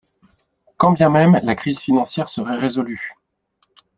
Quand 0.77 0.93
bien 0.93 1.11
même 1.11 1.39
la 1.43 1.53
crise 1.55 1.79
financière 1.79 2.27
serait 2.27 2.55
résolue. 2.57 3.13